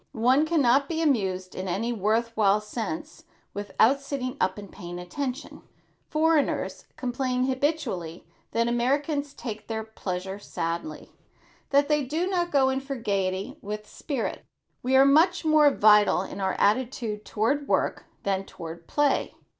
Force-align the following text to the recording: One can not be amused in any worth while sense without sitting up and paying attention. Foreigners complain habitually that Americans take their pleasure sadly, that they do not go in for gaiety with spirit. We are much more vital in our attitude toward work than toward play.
One 0.13 0.47
can 0.47 0.63
not 0.63 0.89
be 0.89 0.99
amused 0.99 1.53
in 1.53 1.67
any 1.67 1.93
worth 1.93 2.35
while 2.35 2.59
sense 2.59 3.25
without 3.53 4.01
sitting 4.01 4.35
up 4.41 4.57
and 4.57 4.71
paying 4.71 4.97
attention. 4.97 5.61
Foreigners 6.09 6.85
complain 6.97 7.43
habitually 7.43 8.25
that 8.49 8.67
Americans 8.67 9.35
take 9.35 9.67
their 9.67 9.83
pleasure 9.83 10.39
sadly, 10.39 11.11
that 11.69 11.87
they 11.87 12.03
do 12.03 12.25
not 12.25 12.49
go 12.49 12.69
in 12.69 12.79
for 12.79 12.95
gaiety 12.95 13.59
with 13.61 13.87
spirit. 13.87 14.43
We 14.81 14.95
are 14.95 15.05
much 15.05 15.45
more 15.45 15.69
vital 15.69 16.23
in 16.23 16.41
our 16.41 16.53
attitude 16.53 17.23
toward 17.23 17.67
work 17.67 18.05
than 18.23 18.45
toward 18.45 18.87
play. 18.87 19.35